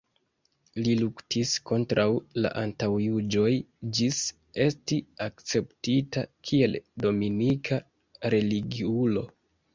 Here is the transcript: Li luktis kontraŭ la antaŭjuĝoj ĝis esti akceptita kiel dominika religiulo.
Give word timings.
Li 0.85 0.93
luktis 1.01 1.51
kontraŭ 1.71 2.05
la 2.45 2.51
antaŭjuĝoj 2.61 3.51
ĝis 3.99 4.23
esti 4.65 4.99
akceptita 5.27 6.25
kiel 6.51 6.81
dominika 7.07 7.81
religiulo. 8.37 9.27